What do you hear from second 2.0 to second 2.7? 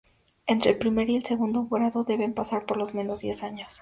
deben pasar